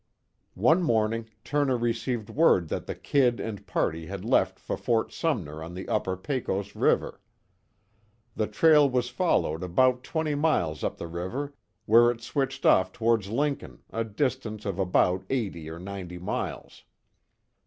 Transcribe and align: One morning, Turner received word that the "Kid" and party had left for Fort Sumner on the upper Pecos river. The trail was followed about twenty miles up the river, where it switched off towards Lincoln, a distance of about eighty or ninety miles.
One 0.57 0.81
morning, 0.81 1.29
Turner 1.43 1.77
received 1.77 2.31
word 2.31 2.69
that 2.69 2.87
the 2.87 2.95
"Kid" 2.95 3.39
and 3.39 3.63
party 3.67 4.07
had 4.07 4.25
left 4.25 4.57
for 4.59 4.75
Fort 4.75 5.13
Sumner 5.13 5.63
on 5.63 5.75
the 5.75 5.87
upper 5.87 6.17
Pecos 6.17 6.75
river. 6.75 7.21
The 8.35 8.47
trail 8.47 8.89
was 8.89 9.09
followed 9.09 9.61
about 9.61 10.03
twenty 10.03 10.33
miles 10.33 10.83
up 10.83 10.97
the 10.97 11.05
river, 11.05 11.53
where 11.85 12.09
it 12.09 12.19
switched 12.21 12.65
off 12.65 12.91
towards 12.91 13.29
Lincoln, 13.29 13.83
a 13.91 14.03
distance 14.03 14.65
of 14.65 14.79
about 14.79 15.23
eighty 15.29 15.69
or 15.69 15.77
ninety 15.77 16.17
miles. 16.17 16.83